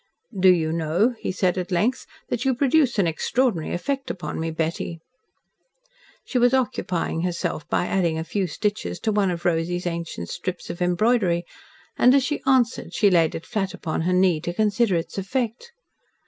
"Do 0.35 0.49
you 0.49 0.71
know," 0.71 1.13
he 1.19 1.31
said 1.31 1.59
at 1.59 1.69
length, 1.71 2.07
"that 2.29 2.43
you 2.43 2.55
produce 2.55 2.97
an 2.97 3.05
extraordinary 3.05 3.71
effect 3.71 4.09
upon 4.09 4.39
me, 4.39 4.49
Betty?" 4.49 4.99
She 6.25 6.39
was 6.39 6.55
occupying 6.55 7.21
herself 7.21 7.69
by 7.69 7.85
adding 7.85 8.17
a 8.17 8.23
few 8.23 8.47
stitches 8.47 8.99
to 9.01 9.11
one 9.11 9.29
of 9.29 9.45
Rosy's 9.45 9.85
ancient 9.85 10.29
strips 10.29 10.71
of 10.71 10.81
embroidery, 10.81 11.45
and 11.99 12.15
as 12.15 12.23
she 12.23 12.41
answered, 12.47 12.95
she 12.95 13.11
laid 13.11 13.35
it 13.35 13.45
flat 13.45 13.75
upon 13.75 14.01
her 14.01 14.13
knee 14.13 14.41
to 14.41 14.55
consider 14.55 14.95
its 14.95 15.19
effect. 15.19 15.71